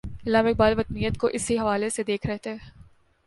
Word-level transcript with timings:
علامہ 0.27 0.49
اقبال 0.49 0.77
وطنیت 0.77 1.17
کو 1.17 1.27
اسی 1.27 1.57
حوالے 1.59 1.89
سے 1.89 2.03
دیکھ 2.03 2.27
رہے 2.27 2.37
تھے۔ 2.37 2.55